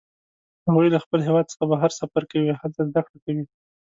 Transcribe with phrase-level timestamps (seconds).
[0.65, 3.43] هغوی له خپل هیواد څخه بهر سفر کوي او هلته زده کړه کوي